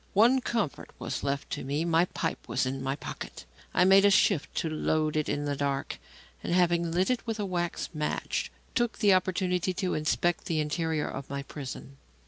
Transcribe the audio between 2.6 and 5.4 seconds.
in my pocket. I made shift to load it